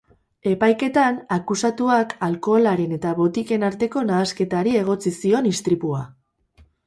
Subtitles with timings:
[0.51, 6.01] Epaiketan, akusatuak alkoholaren eta botiken arteko nahasketari egotzi zion istripua.